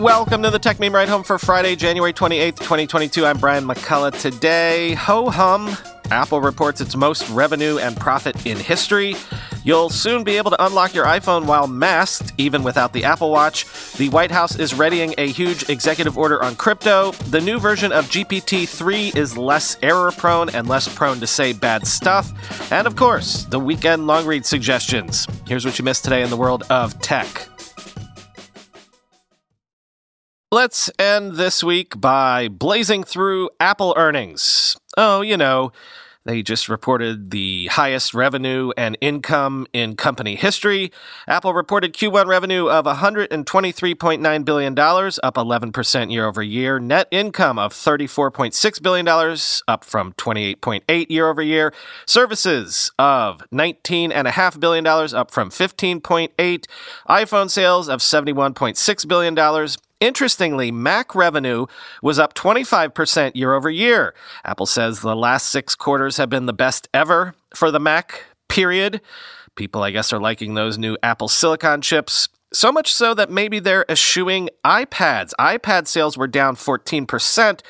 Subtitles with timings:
[0.00, 3.26] Welcome to the Techmeme Ride Home for Friday, January 28th, 2022.
[3.26, 4.18] I'm Brian McCullough.
[4.18, 5.76] Today, ho hum,
[6.10, 9.14] Apple reports its most revenue and profit in history.
[9.62, 13.66] You'll soon be able to unlock your iPhone while masked, even without the Apple Watch.
[13.98, 17.12] The White House is readying a huge executive order on crypto.
[17.28, 21.52] The new version of GPT 3 is less error prone and less prone to say
[21.52, 22.72] bad stuff.
[22.72, 25.26] And of course, the weekend long read suggestions.
[25.46, 27.50] Here's what you missed today in the world of tech.
[30.52, 34.76] Let's end this week by blazing through Apple earnings.
[34.96, 35.70] Oh, you know,
[36.24, 40.90] they just reported the highest revenue and income in company history.
[41.28, 46.80] Apple reported Q1 revenue of $123.9 billion, up 11% year over year.
[46.80, 49.06] Net income of $34.6 billion,
[49.68, 51.72] up from 28.8 year over year.
[52.06, 56.66] Services of $19.5 billion, up from 15.8.
[57.08, 59.36] iPhone sales of $71.6 billion
[60.00, 61.66] Interestingly, Mac revenue
[62.02, 64.14] was up 25% year over year.
[64.44, 69.02] Apple says the last six quarters have been the best ever for the Mac, period.
[69.56, 72.30] People, I guess, are liking those new Apple Silicon chips.
[72.52, 75.32] So much so that maybe they're eschewing iPads.
[75.38, 77.60] iPad sales were down 14%,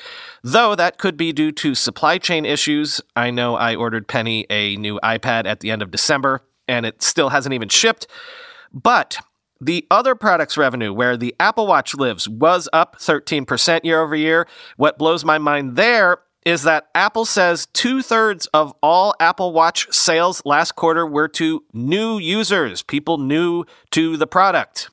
[0.41, 3.01] though that could be due to supply chain issues.
[3.15, 7.03] I know I ordered Penny a new iPad at the end of December, and it
[7.03, 8.07] still hasn't even shipped.
[8.73, 9.19] But
[9.61, 14.47] the other products revenue, where the Apple Watch lives, was up 13% year over year.
[14.75, 19.91] What blows my mind there is that Apple says two thirds of all Apple Watch
[19.93, 24.89] sales last quarter were to new users, people new to the product.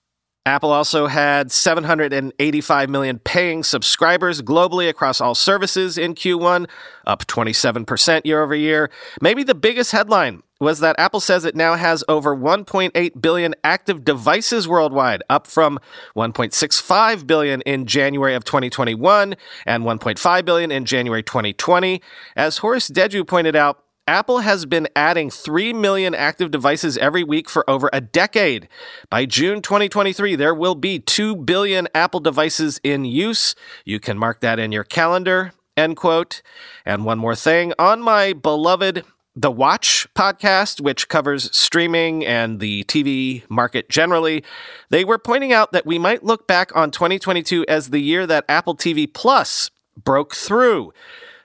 [0.48, 6.68] Apple also had 785 million paying subscribers globally across all services in Q1,
[7.06, 8.91] up 27% year over year.
[9.20, 14.04] Maybe the biggest headline was that Apple says it now has over 1.8 billion active
[14.04, 15.78] devices worldwide, up from
[16.16, 22.00] 1.65 billion in January of 2021 and 1.5 billion in January 2020.
[22.34, 27.50] As Horace Dediu pointed out, Apple has been adding 3 million active devices every week
[27.50, 28.66] for over a decade.
[29.10, 33.54] By June 2023, there will be 2 billion Apple devices in use.
[33.84, 35.52] You can mark that in your calendar.
[35.76, 36.41] End quote.
[36.86, 39.04] And one more thing on my beloved
[39.36, 44.42] the Watch podcast, which covers streaming and the TV market generally,
[44.88, 48.47] they were pointing out that we might look back on 2022 as the year that
[48.48, 49.70] Apple TV Plus
[50.02, 50.94] broke through.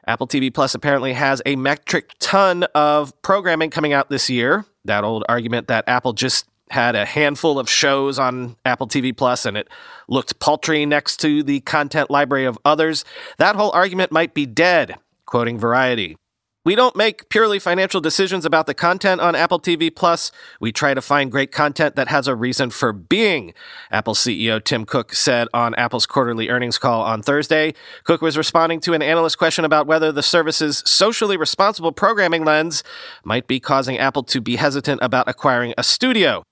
[0.07, 4.65] Apple TV Plus apparently has a metric ton of programming coming out this year.
[4.85, 9.45] That old argument that Apple just had a handful of shows on Apple TV Plus
[9.45, 9.69] and it
[10.07, 13.05] looked paltry next to the content library of others.
[13.37, 16.17] That whole argument might be dead, quoting Variety.
[16.65, 20.31] We don't make purely financial decisions about the content on Apple TV Plus.
[20.61, 23.53] We try to find great content that has a reason for being.
[23.91, 27.73] Apple CEO Tim Cook said on Apple's quarterly earnings call on Thursday.
[28.05, 32.81] Cook was responding to an analyst question about whether the service's socially responsible programming lens
[33.25, 36.43] might be causing Apple to be hesitant about acquiring a studio.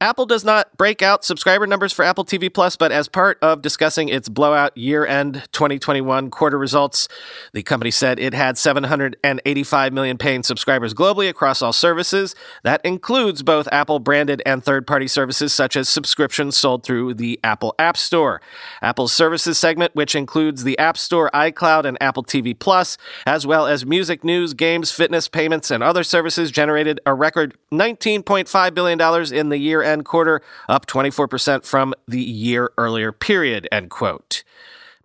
[0.00, 3.62] Apple does not break out subscriber numbers for Apple TV Plus, but as part of
[3.62, 7.08] discussing its blowout year end 2021 quarter results,
[7.52, 12.36] the company said it had 785 million paying subscribers globally across all services.
[12.62, 17.40] That includes both Apple branded and third party services, such as subscriptions sold through the
[17.42, 18.40] Apple App Store.
[18.80, 23.66] Apple's services segment, which includes the App Store, iCloud, and Apple TV Plus, as well
[23.66, 29.48] as music, news, games, fitness, payments, and other services, generated a record $19.5 billion in
[29.48, 34.44] the year end quarter, up 24% from the year earlier period, end quote.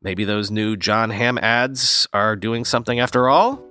[0.02, 3.64] Maybe those new Jon Hamm ads are doing something after all?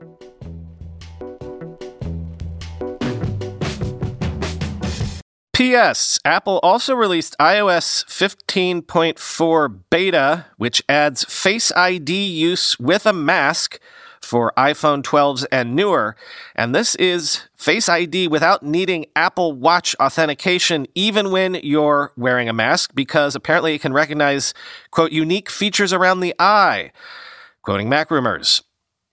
[5.53, 6.19] P.S.
[6.25, 13.79] Apple also released iOS 15.4 beta, which adds Face ID use with a mask
[14.25, 16.17] for iPhone 12s and newer.
[16.55, 22.53] And this is Face ID without needing Apple Watch authentication, even when you're wearing a
[22.53, 24.55] mask, because apparently it can recognize,
[24.91, 26.93] quote, unique features around the eye.
[27.63, 28.63] Quoting MacRumors.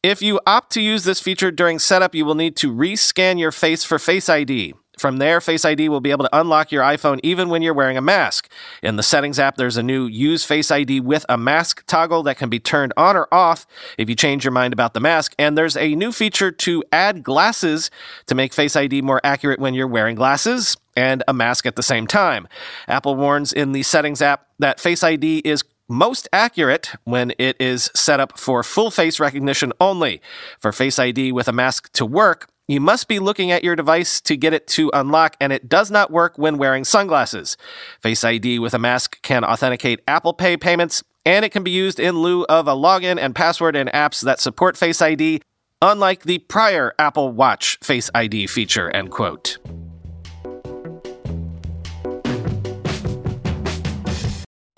[0.01, 3.51] If you opt to use this feature during setup, you will need to rescan your
[3.51, 4.74] face for Face ID.
[5.00, 7.96] From there, Face ID will be able to unlock your iPhone even when you're wearing
[7.96, 8.50] a mask.
[8.84, 12.38] In the Settings app, there's a new Use Face ID with a mask toggle that
[12.38, 13.66] can be turned on or off
[13.98, 15.34] if you change your mind about the mask.
[15.40, 17.90] And there's a new feature to add glasses
[18.25, 21.84] to make Face ID more accurate when you're wearing glasses and a mask at the
[21.84, 22.50] same time.
[22.90, 27.90] Apple warns in the Settings app that Face ID is most accurate when it is
[27.95, 30.22] set up for full face recognition only.
[30.60, 34.21] For Face ID with a mask to work, You must be looking at your device
[34.21, 37.57] to get it to unlock, and it does not work when wearing sunglasses.
[38.00, 42.00] Face ID with a mask can authenticate Apple Pay payments, and it can be used
[42.00, 45.42] in lieu of a login and password in apps that support Face ID,
[45.81, 49.57] unlike the prior Apple Watch Face ID feature, end quote.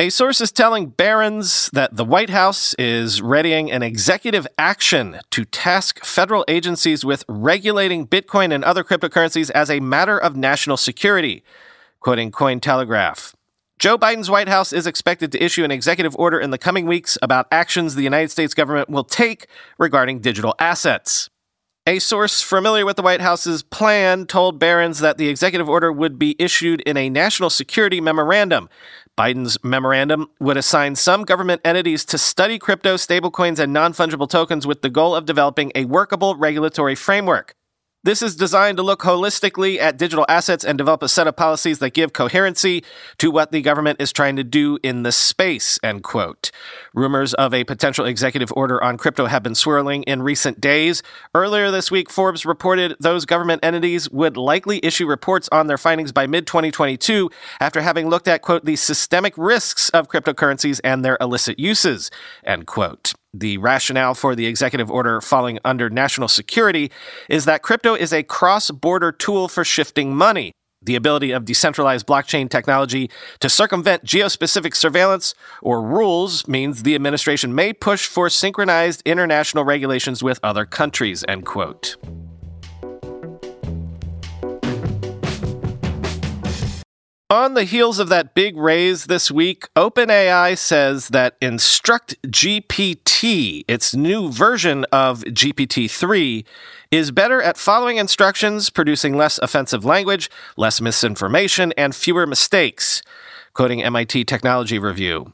[0.01, 5.45] A source is telling Barron's that the White House is readying an executive action to
[5.45, 11.43] task federal agencies with regulating Bitcoin and other cryptocurrencies as a matter of national security,
[11.99, 13.35] quoting Cointelegraph.
[13.77, 17.15] Joe Biden's White House is expected to issue an executive order in the coming weeks
[17.21, 19.45] about actions the United States government will take
[19.77, 21.29] regarding digital assets.
[21.87, 26.19] A source familiar with the White House's plan told Barron's that the executive order would
[26.19, 28.69] be issued in a national security memorandum.
[29.17, 34.65] Biden's memorandum would assign some government entities to study crypto, stablecoins, and non fungible tokens
[34.65, 37.55] with the goal of developing a workable regulatory framework.
[38.03, 41.77] This is designed to look holistically at digital assets and develop a set of policies
[41.79, 42.83] that give coherency
[43.19, 46.49] to what the government is trying to do in the space, end quote.
[46.95, 51.03] Rumors of a potential executive order on crypto have been swirling in recent days.
[51.35, 56.11] Earlier this week, Forbes reported those government entities would likely issue reports on their findings
[56.11, 61.19] by mid 2022 after having looked at, quote, the systemic risks of cryptocurrencies and their
[61.21, 62.09] illicit uses,
[62.43, 63.13] end quote.
[63.33, 66.91] The rationale for the executive order falling under national security
[67.29, 70.51] is that crypto is a cross border tool for shifting money.
[70.83, 77.55] The ability of decentralized blockchain technology to circumvent geospecific surveillance or rules means the administration
[77.55, 81.95] may push for synchronized international regulations with other countries, end quote.
[87.31, 93.95] On the heels of that big raise this week, OpenAI says that Instruct GPT, its
[93.95, 96.43] new version of GPT 3,
[96.91, 103.01] is better at following instructions, producing less offensive language, less misinformation, and fewer mistakes.
[103.53, 105.31] Quoting MIT Technology Review.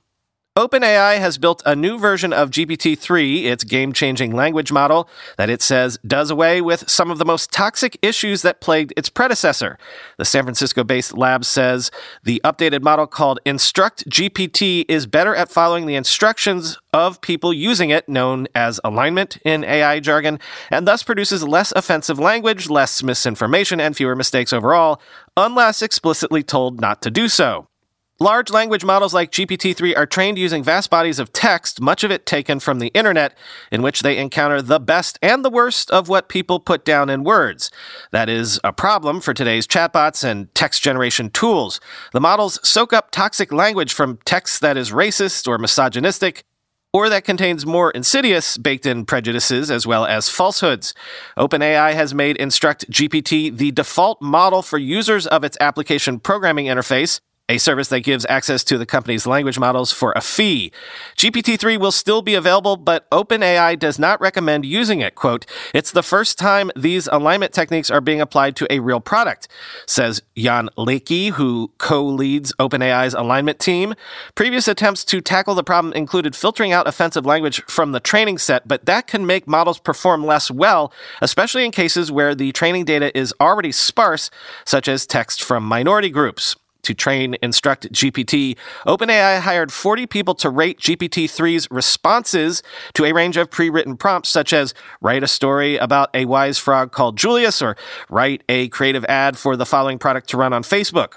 [0.57, 5.07] OpenAI has built a new version of GPT 3, its game changing language model,
[5.37, 9.07] that it says does away with some of the most toxic issues that plagued its
[9.07, 9.77] predecessor.
[10.17, 11.91] The San Francisco based lab says
[12.23, 17.91] the updated model called Instruct GPT is better at following the instructions of people using
[17.91, 20.39] it, known as alignment in AI jargon,
[20.71, 24.99] and thus produces less offensive language, less misinformation, and fewer mistakes overall,
[25.37, 27.67] unless explicitly told not to do so.
[28.19, 32.09] Large language models like GPT 3 are trained using vast bodies of text, much of
[32.09, 33.37] it taken from the internet,
[33.71, 37.23] in which they encounter the best and the worst of what people put down in
[37.23, 37.69] words.
[38.11, 41.79] That is a problem for today's chatbots and text generation tools.
[42.11, 46.43] The models soak up toxic language from text that is racist or misogynistic,
[46.93, 50.95] or that contains more insidious baked in prejudices as well as falsehoods.
[51.37, 57.19] OpenAI has made Instruct GPT the default model for users of its application programming interface
[57.49, 60.71] a service that gives access to the company's language models for a fee.
[61.15, 65.15] GPT-3 will still be available, but OpenAI does not recommend using it.
[65.15, 69.47] Quote, it's the first time these alignment techniques are being applied to a real product,
[69.85, 73.95] says Jan Leike, who co-leads OpenAI's alignment team.
[74.35, 78.67] Previous attempts to tackle the problem included filtering out offensive language from the training set,
[78.67, 80.91] but that can make models perform less well,
[81.21, 84.29] especially in cases where the training data is already sparse,
[84.65, 86.57] such as text from minority groups
[86.87, 93.35] to train Instruct GPT, OpenAI hired 40 people to rate GPT-3's responses to a range
[93.35, 97.75] of pre-written prompts such as write a story about a wise frog called Julius or
[98.09, 101.15] write a creative ad for the following product to run on Facebook.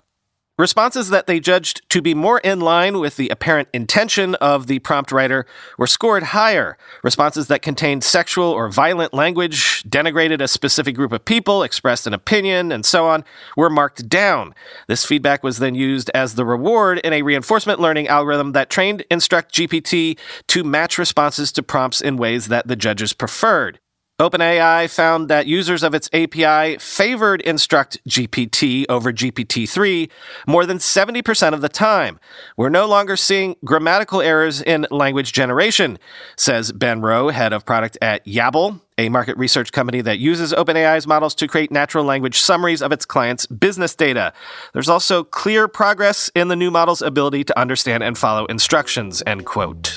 [0.60, 4.78] Responses that they judged to be more in line with the apparent intention of the
[4.80, 5.46] prompt writer
[5.78, 6.76] were scored higher.
[7.02, 12.12] Responses that contained sexual or violent language, denigrated a specific group of people, expressed an
[12.12, 13.24] opinion, and so on,
[13.56, 14.54] were marked down.
[14.86, 19.02] This feedback was then used as the reward in a reinforcement learning algorithm that trained
[19.10, 23.80] Instruct GPT to match responses to prompts in ways that the judges preferred.
[24.20, 30.10] OpenAI found that users of its API favored Instruct GPT over GPT-3
[30.46, 32.20] more than 70% of the time.
[32.54, 35.98] We're no longer seeing grammatical errors in language generation,
[36.36, 41.06] says Ben Rowe, head of product at Yabble, a market research company that uses OpenAI's
[41.06, 44.34] models to create natural language summaries of its clients' business data.
[44.74, 49.46] There's also clear progress in the new model's ability to understand and follow instructions, end
[49.46, 49.96] quote.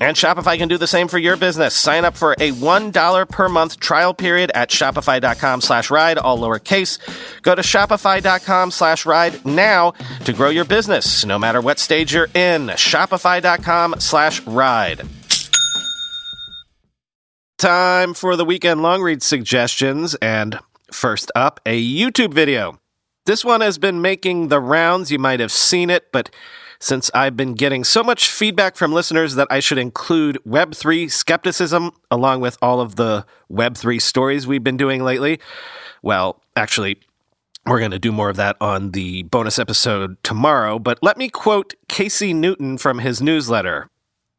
[0.00, 1.74] And Shopify can do the same for your business.
[1.74, 6.98] Sign up for a $1 per month trial period at shopify.com slash ride, all lowercase.
[7.42, 9.92] Go to shopify.com slash ride now
[10.24, 12.68] to grow your business, no matter what stage you're in.
[12.68, 15.02] Shopify.com slash ride.
[17.58, 20.14] Time for the weekend long read suggestions.
[20.16, 20.60] And
[20.92, 22.78] first up, a YouTube video.
[23.26, 25.10] This one has been making the rounds.
[25.10, 26.30] You might have seen it, but
[26.80, 31.90] since I've been getting so much feedback from listeners that I should include Web3 skepticism
[32.10, 35.40] along with all of the Web3 stories we've been doing lately.
[36.02, 37.00] Well, actually,
[37.66, 41.28] we're going to do more of that on the bonus episode tomorrow, but let me
[41.28, 43.90] quote Casey Newton from his newsletter.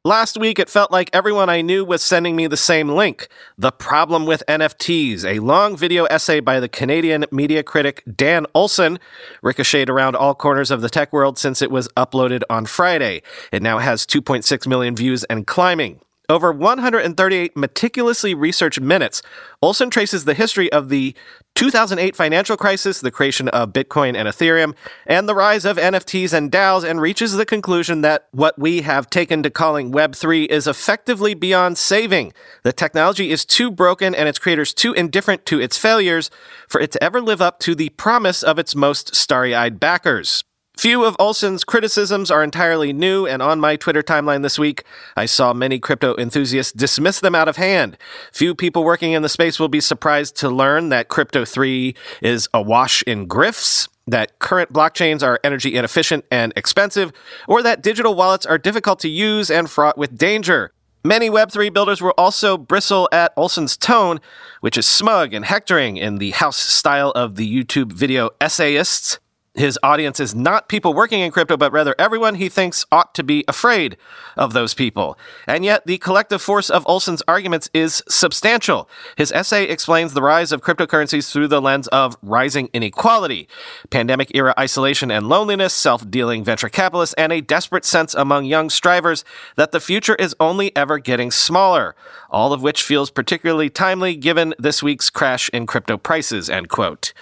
[0.05, 3.27] Last week, it felt like everyone I knew was sending me the same link
[3.57, 8.97] The Problem with NFTs, a long video essay by the Canadian media critic Dan Olson,
[9.41, 13.23] ricocheted around all corners of the tech world since it was uploaded on Friday.
[13.51, 15.99] It now has 2.6 million views and climbing.
[16.29, 19.23] Over 138 meticulously researched minutes,
[19.63, 21.15] Olson traces the history of the
[21.55, 24.75] 2008 financial crisis, the creation of Bitcoin and Ethereum,
[25.07, 29.09] and the rise of NFTs and DAOs, and reaches the conclusion that what we have
[29.09, 32.31] taken to calling Web3 is effectively beyond saving.
[32.61, 36.29] The technology is too broken and its creators too indifferent to its failures
[36.67, 40.43] for it to ever live up to the promise of its most starry eyed backers.
[40.79, 44.85] Few of Olson's criticisms are entirely new, and on my Twitter timeline this week,
[45.17, 47.97] I saw many crypto enthusiasts dismiss them out of hand.
[48.31, 52.47] Few people working in the space will be surprised to learn that Crypto 3 is
[52.53, 57.11] awash in grifts, that current blockchains are energy inefficient and expensive,
[57.45, 60.71] or that digital wallets are difficult to use and fraught with danger.
[61.03, 64.21] Many Web3 builders will also bristle at Olson's tone,
[64.61, 69.19] which is smug and hectoring in the house style of the YouTube video essayists.
[69.55, 73.23] His audience is not people working in crypto, but rather everyone he thinks ought to
[73.23, 73.97] be afraid
[74.37, 75.17] of those people.
[75.47, 78.87] And yet, the collective force of Olson's arguments is substantial.
[79.17, 83.47] His essay explains the rise of cryptocurrencies through the lens of rising inequality,
[83.89, 88.69] pandemic era isolation and loneliness, self dealing venture capitalists, and a desperate sense among young
[88.69, 89.25] strivers
[89.55, 91.95] that the future is only ever getting smaller,
[92.29, 97.13] all of which feels particularly timely given this week's crash in crypto prices, end quote.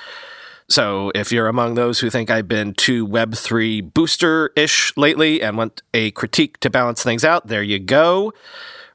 [0.69, 5.57] So if you're among those who think I've been too Web3 booster ish lately and
[5.57, 8.33] want a critique to balance things out, there you go.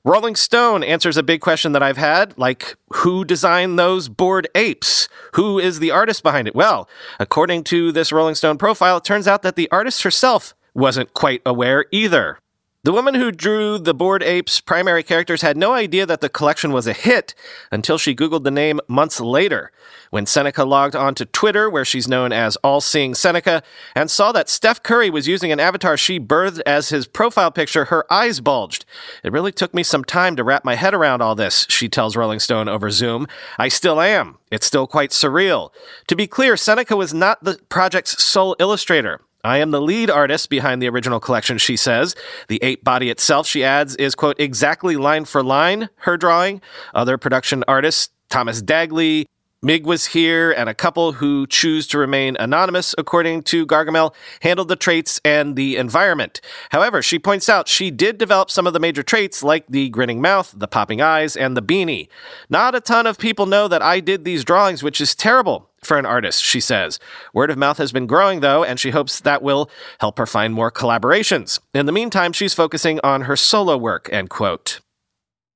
[0.04, 5.08] Rolling Stone answers a big question that I've had, like who designed those bored apes?
[5.34, 6.54] Who is the artist behind it?
[6.54, 6.88] Well,
[7.20, 11.40] according to this Rolling Stone profile, it turns out that the artist herself wasn't quite
[11.46, 12.38] aware either.
[12.84, 16.72] The woman who drew the Bored Apes primary characters had no idea that the collection
[16.72, 17.32] was a hit
[17.70, 19.70] until she Googled the name months later.
[20.10, 23.62] When Seneca logged onto Twitter, where she's known as All Seeing Seneca,
[23.94, 27.84] and saw that Steph Curry was using an avatar she birthed as his profile picture,
[27.84, 28.84] her eyes bulged.
[29.22, 32.16] It really took me some time to wrap my head around all this, she tells
[32.16, 33.28] Rolling Stone over Zoom.
[33.60, 34.38] I still am.
[34.50, 35.70] It's still quite surreal.
[36.08, 39.20] To be clear, Seneca was not the project's sole illustrator.
[39.44, 42.14] I am the lead artist behind the original collection, she says.
[42.48, 46.60] The ape body itself, she adds, is, quote, exactly line for line her drawing.
[46.94, 49.26] Other production artists, Thomas Dagley,
[49.64, 54.66] Mig was here, and a couple who choose to remain anonymous, according to Gargamel, handled
[54.66, 56.40] the traits and the environment.
[56.70, 60.20] However, she points out she did develop some of the major traits like the grinning
[60.20, 62.08] mouth, the popping eyes, and the beanie.
[62.50, 65.98] Not a ton of people know that I did these drawings, which is terrible for
[65.98, 66.98] an artist, she says.
[67.34, 69.70] Word of mouth has been growing, though, and she hopes that will
[70.00, 71.58] help her find more collaborations.
[71.74, 74.80] In the meantime, she's focusing on her solo work, end quote.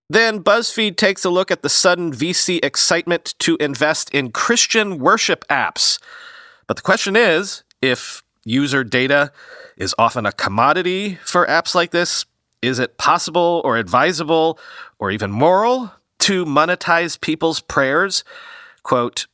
[0.09, 5.45] Then BuzzFeed takes a look at the sudden VC excitement to invest in Christian worship
[5.49, 6.01] apps.
[6.67, 9.33] But the question is if user data
[9.77, 12.25] is often a commodity for apps like this,
[12.63, 14.59] is it possible or advisable
[14.99, 18.25] or even moral to monetize people's prayers?
[18.83, 19.27] Quote,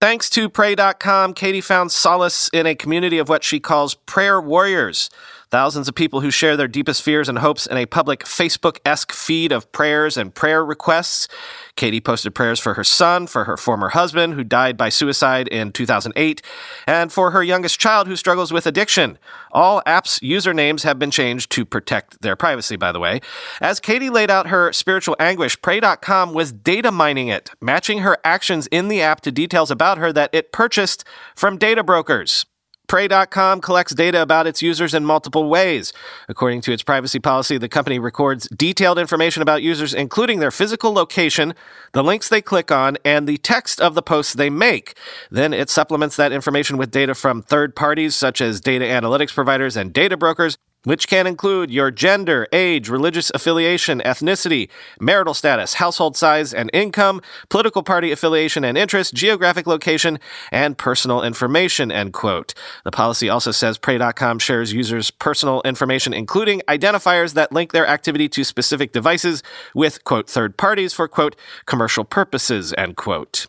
[0.00, 5.10] Thanks to Pray.com, Katie found solace in a community of what she calls prayer warriors
[5.50, 9.10] Thousands of people who share their deepest fears and hopes in a public Facebook esque
[9.10, 11.26] feed of prayers and prayer requests.
[11.74, 15.72] Katie posted prayers for her son, for her former husband who died by suicide in
[15.72, 16.40] 2008,
[16.86, 19.18] and for her youngest child who struggles with addiction.
[19.50, 23.20] All apps' usernames have been changed to protect their privacy, by the way.
[23.60, 28.68] As Katie laid out her spiritual anguish, Pray.com was data mining it, matching her actions
[28.68, 31.02] in the app to details about her that it purchased
[31.34, 32.46] from data brokers.
[32.90, 35.92] Pray.com collects data about its users in multiple ways.
[36.28, 40.92] According to its privacy policy, the company records detailed information about users, including their physical
[40.92, 41.54] location,
[41.92, 44.96] the links they click on, and the text of the posts they make.
[45.30, 49.76] Then it supplements that information with data from third parties, such as data analytics providers
[49.76, 54.68] and data brokers, which can include your gender, age, religious affiliation, ethnicity,
[55.00, 60.18] marital status, household size and income, political party affiliation and interest, geographic location,
[60.50, 62.54] and personal information, end quote.
[62.84, 68.28] The policy also says Pray.com shares users' personal information, including identifiers that link their activity
[68.30, 69.42] to specific devices
[69.74, 73.46] with, quote, third parties for, quote, commercial purposes, end quote.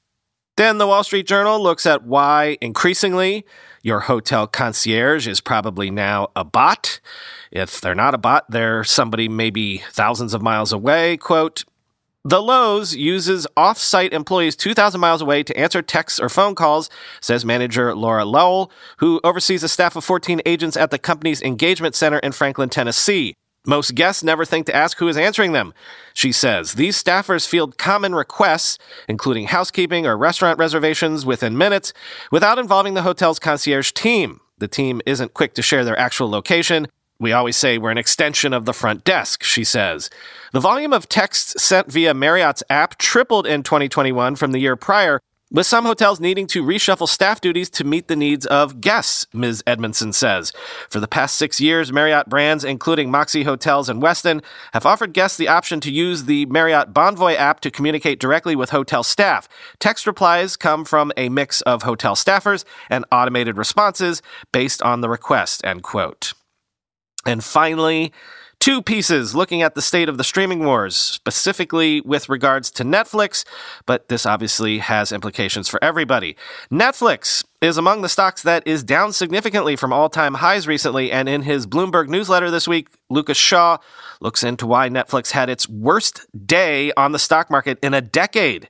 [0.57, 3.45] Then the Wall Street Journal looks at why increasingly
[3.83, 6.99] your hotel concierge is probably now a bot.
[7.51, 11.17] If they're not a bot, they're somebody maybe thousands of miles away.
[11.17, 11.63] Quote,
[12.23, 16.87] the Loews uses off site employees 2,000 miles away to answer texts or phone calls,
[17.19, 21.95] says manager Laura Lowell, who oversees a staff of 14 agents at the company's engagement
[21.95, 23.33] center in Franklin, Tennessee.
[23.65, 25.73] Most guests never think to ask who is answering them,
[26.15, 26.73] she says.
[26.73, 31.93] These staffers field common requests, including housekeeping or restaurant reservations, within minutes
[32.31, 34.39] without involving the hotel's concierge team.
[34.57, 36.87] The team isn't quick to share their actual location.
[37.19, 40.09] We always say we're an extension of the front desk, she says.
[40.53, 45.21] The volume of texts sent via Marriott's app tripled in 2021 from the year prior,
[45.51, 49.61] with some hotels needing to reshuffle staff duties to meet the needs of guests, Ms.
[49.67, 50.53] Edmondson says.
[50.89, 54.41] For the past six years, Marriott brands, including Moxy Hotels and Westin,
[54.73, 58.69] have offered guests the option to use the Marriott Bonvoy app to communicate directly with
[58.69, 59.49] hotel staff.
[59.79, 64.21] Text replies come from a mix of hotel staffers and automated responses
[64.53, 66.33] based on the request, end quote.
[67.25, 68.13] And finally,
[68.61, 73.43] two pieces looking at the state of the streaming wars, specifically with regards to Netflix,
[73.87, 76.37] but this obviously has implications for everybody.
[76.71, 81.27] Netflix is among the stocks that is down significantly from all time highs recently, and
[81.27, 83.77] in his Bloomberg newsletter this week, Lucas Shaw
[84.21, 88.69] looks into why Netflix had its worst day on the stock market in a decade.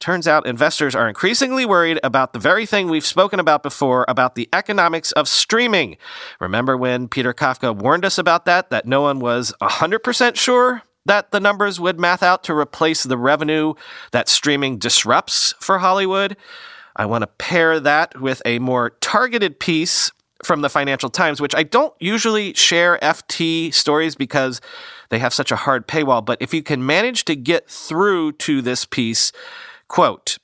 [0.00, 4.34] Turns out investors are increasingly worried about the very thing we've spoken about before about
[4.34, 5.98] the economics of streaming.
[6.40, 11.32] Remember when Peter Kafka warned us about that, that no one was 100% sure that
[11.32, 13.74] the numbers would math out to replace the revenue
[14.12, 16.34] that streaming disrupts for Hollywood?
[16.96, 21.54] I want to pair that with a more targeted piece from the Financial Times, which
[21.54, 24.62] I don't usually share FT stories because
[25.10, 26.24] they have such a hard paywall.
[26.24, 29.32] But if you can manage to get through to this piece,
[29.90, 30.38] Quote,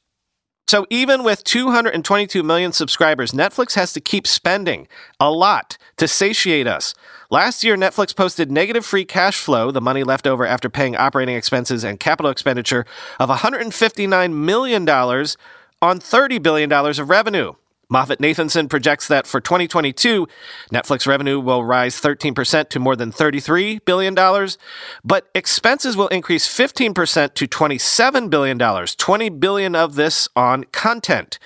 [0.66, 4.88] so even with 222 million subscribers, Netflix has to keep spending
[5.20, 6.96] a lot to satiate us.
[7.30, 11.36] Last year, Netflix posted negative free cash flow, the money left over after paying operating
[11.36, 12.84] expenses and capital expenditure,
[13.20, 17.52] of $159 million on $30 billion of revenue.
[17.92, 20.26] MoffettNathanson projects that for 2022,
[20.72, 24.14] Netflix revenue will rise 13% to more than $33 billion,
[25.04, 31.38] but expenses will increase 15% to $27 billion, $20 billion of this on content.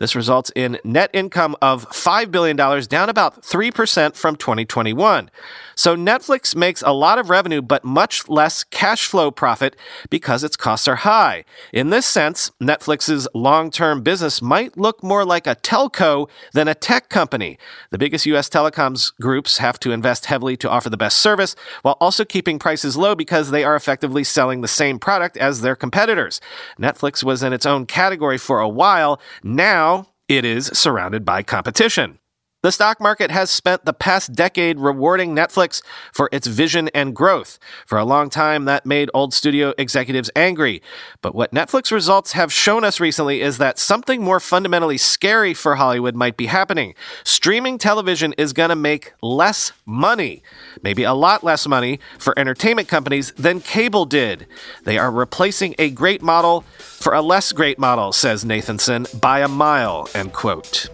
[0.00, 5.30] This results in net income of $5 billion, down about 3% from 2021.
[5.76, 9.76] So Netflix makes a lot of revenue, but much less cash flow profit
[10.10, 11.44] because its costs are high.
[11.72, 15.56] In this sense, Netflix's long term business might look more like a
[15.88, 17.58] telco than a tech company.
[17.90, 18.48] The biggest U.S.
[18.48, 22.96] telecoms groups have to invest heavily to offer the best service while also keeping prices
[22.96, 26.40] low because they are effectively selling the same product as their competitors.
[26.78, 29.20] Netflix was in its own category for a while.
[29.42, 32.18] Now, it is surrounded by competition.
[32.64, 35.82] The stock market has spent the past decade rewarding Netflix
[36.14, 37.58] for its vision and growth.
[37.84, 40.80] For a long time, that made old studio executives angry.
[41.20, 45.74] But what Netflix results have shown us recently is that something more fundamentally scary for
[45.74, 46.94] Hollywood might be happening.
[47.22, 50.42] Streaming television is going to make less money,
[50.82, 54.46] maybe a lot less money for entertainment companies than cable did.
[54.84, 59.48] They are replacing a great model for a less great model, says Nathanson, by a
[59.48, 60.88] mile, end quote.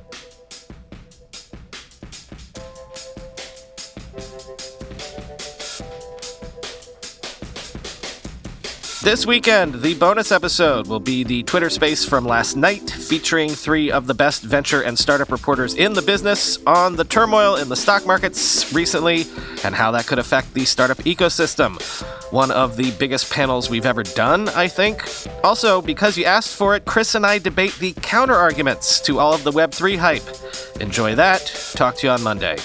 [9.11, 13.91] This weekend, the bonus episode will be the Twitter space from last night, featuring three
[13.91, 17.75] of the best venture and startup reporters in the business on the turmoil in the
[17.75, 19.25] stock markets recently
[19.65, 21.83] and how that could affect the startup ecosystem.
[22.33, 25.03] One of the biggest panels we've ever done, I think.
[25.43, 29.35] Also, because you asked for it, Chris and I debate the counter arguments to all
[29.35, 30.81] of the Web3 hype.
[30.81, 31.53] Enjoy that.
[31.75, 32.59] Talk to you on Monday.